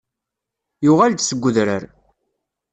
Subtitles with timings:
[0.85, 1.83] Yuɣal-d seg udrar.